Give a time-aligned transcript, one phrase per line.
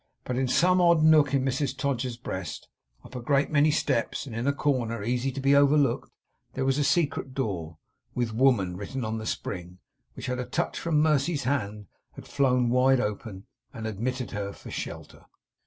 [0.23, 2.67] But in some odd nook in Mrs Todgers's breast,
[3.05, 6.09] up a great many steps, and in a corner easy to be overlooked,
[6.53, 7.77] there was a secret door,
[8.15, 9.77] with 'Woman' written on the spring,
[10.15, 14.71] which, at a touch from Mercy's hand, had flown wide open, and admitted her for
[14.71, 15.27] shelter.